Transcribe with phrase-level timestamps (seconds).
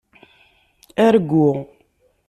[1.05, 1.47] Argu.